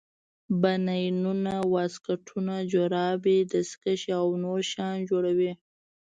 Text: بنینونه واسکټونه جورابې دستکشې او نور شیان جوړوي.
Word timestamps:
بنینونه 0.61 1.53
واسکټونه 1.73 2.53
جورابې 2.71 3.37
دستکشې 3.51 4.11
او 4.21 4.27
نور 4.43 4.59
شیان 4.71 4.97
جوړوي. 5.09 5.51